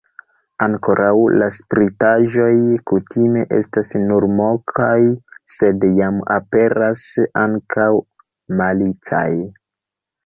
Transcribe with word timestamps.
Ankoraŭ 0.65 1.09
la 1.41 1.49
spritaĵoj 1.57 2.53
kutime 2.91 3.43
estas 3.57 3.93
nur 4.07 4.27
mokaj, 4.39 4.97
sed 5.57 5.85
jam 6.01 6.19
aperas 6.39 7.05
ankaŭ 7.47 7.89
malicaj. 8.63 9.29